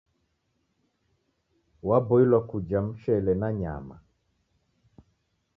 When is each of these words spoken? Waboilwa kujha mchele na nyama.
Waboilwa 1.87 2.39
kujha 2.49 2.81
mchele 2.81 3.33
na 3.35 3.49
nyama. 3.53 3.95